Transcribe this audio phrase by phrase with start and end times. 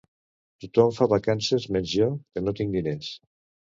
[0.63, 3.17] Tothom fa vacances menys jo que no tinc diners